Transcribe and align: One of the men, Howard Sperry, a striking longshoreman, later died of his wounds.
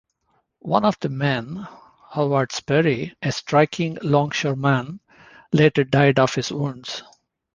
One 0.61 0.83
of 0.83 0.99
the 0.99 1.09
men, 1.09 1.67
Howard 2.11 2.51
Sperry, 2.53 3.15
a 3.21 3.31
striking 3.31 3.99
longshoreman, 4.01 4.99
later 5.53 5.83
died 5.83 6.17
of 6.17 6.33
his 6.33 6.51
wounds. 6.51 7.03